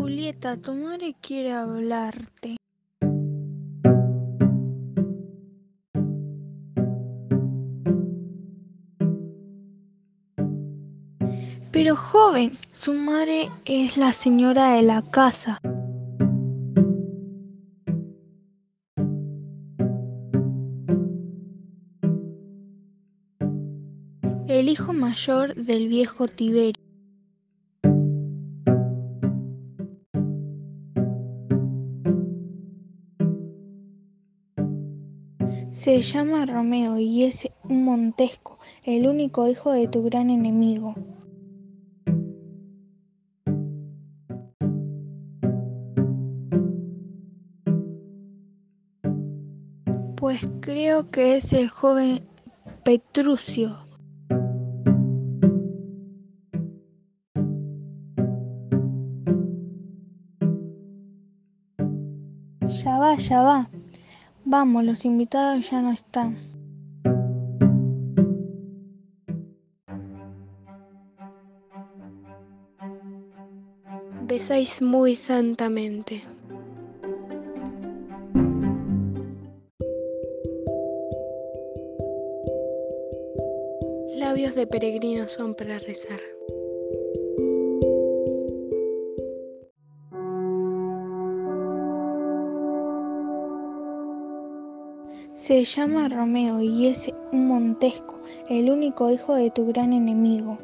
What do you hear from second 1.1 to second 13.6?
quiere hablarte. Pero joven, su madre